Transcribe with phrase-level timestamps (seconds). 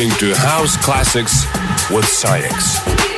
[0.00, 1.44] Listening to House Classics
[1.90, 3.09] with SAIX.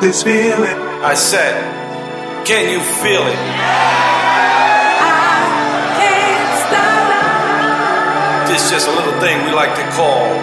[0.00, 0.78] This feeling.
[1.04, 3.36] I said, can you feel it?
[3.36, 5.04] I
[6.00, 6.48] can't
[8.48, 10.38] This is just a little thing we like to call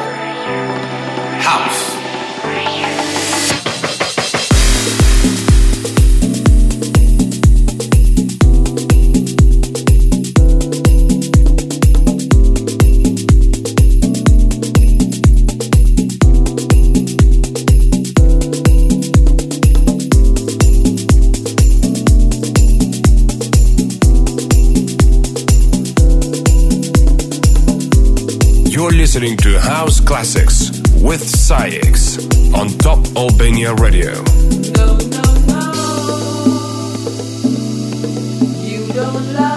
[1.41, 1.96] house.
[29.17, 30.69] listening to House Classics
[31.01, 32.19] with SAIX
[32.53, 34.13] on Top Albania Radio.
[34.75, 35.23] No, no,
[39.33, 39.56] no.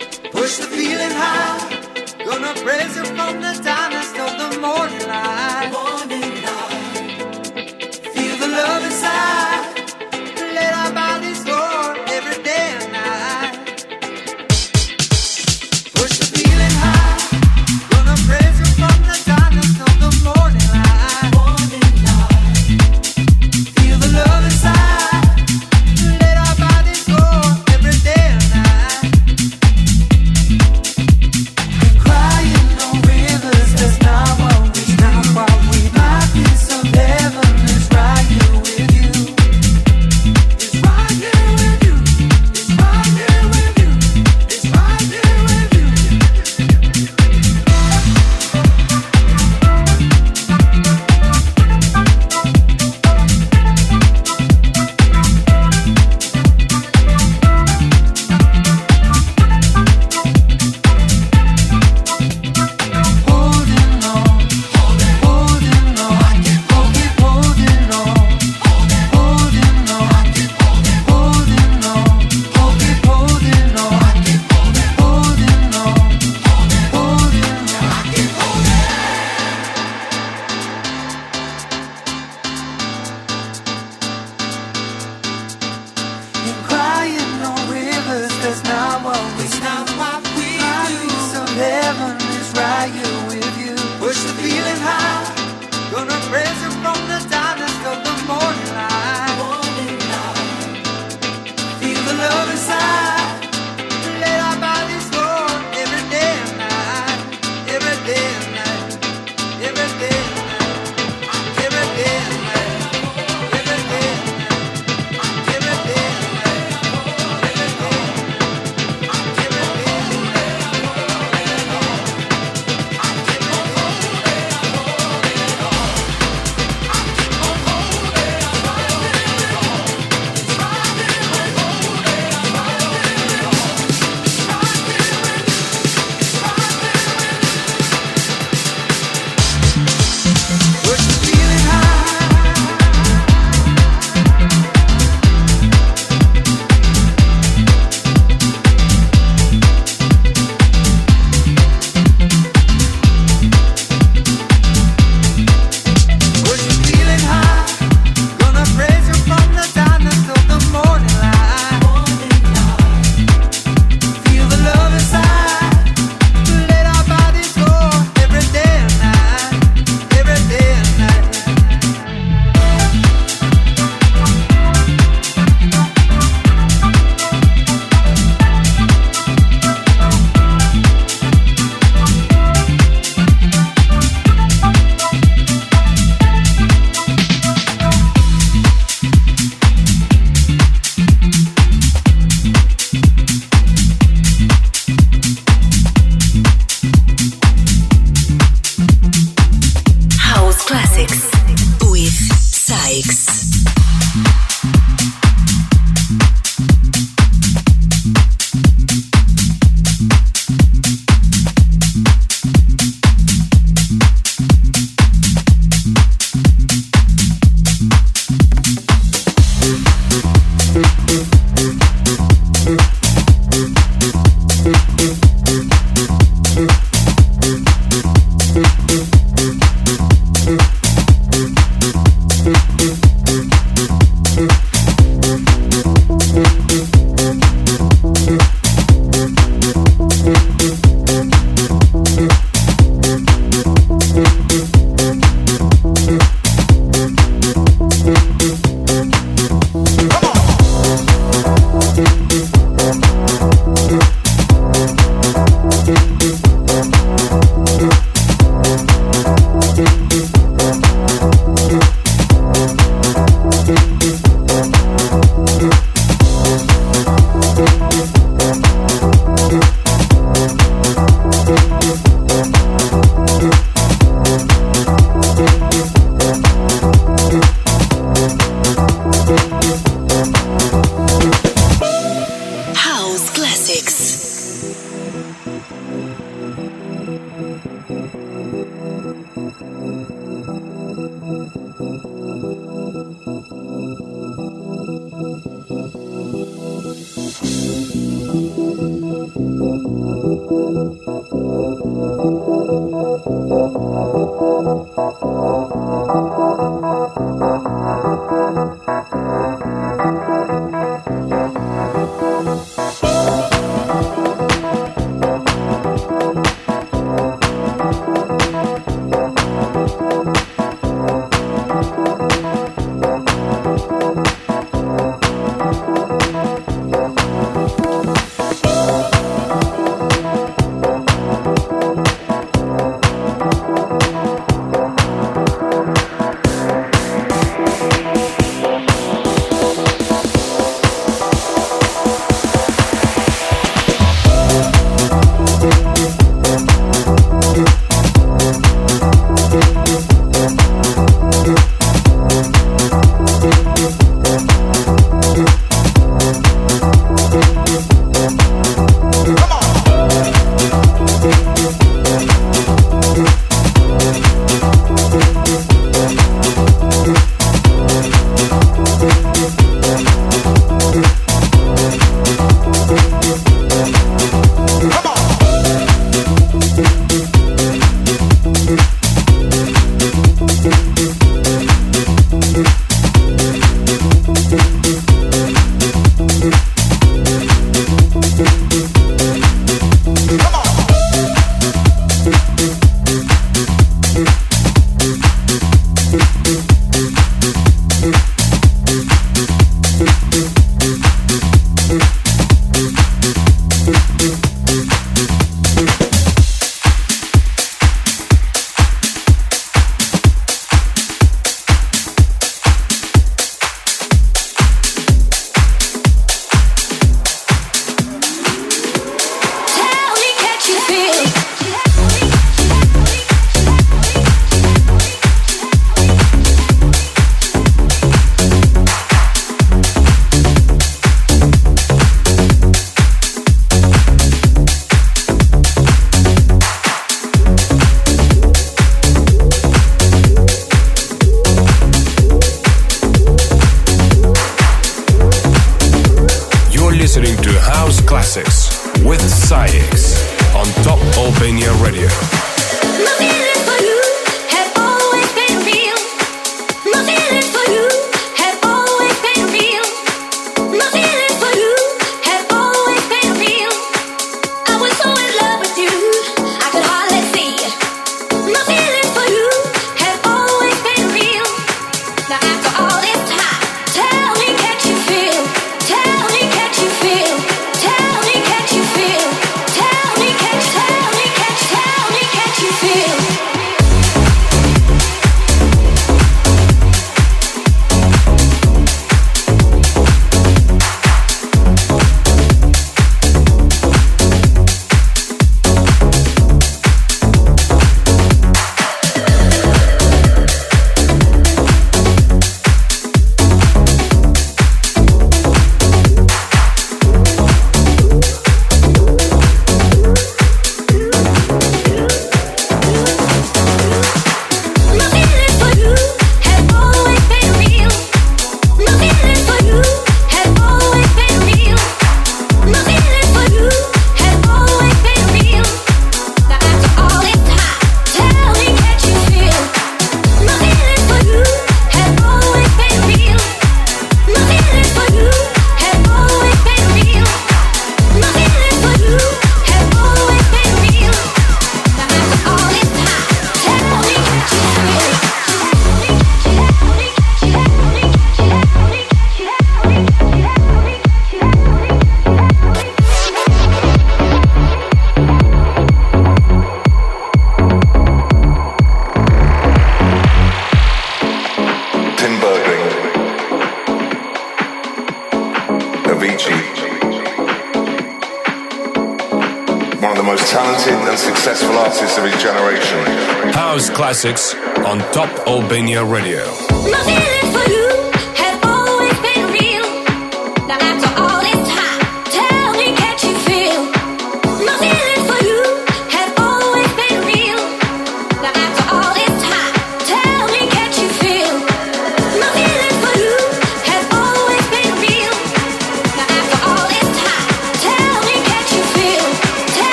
[575.11, 576.70] Top Albania Radio.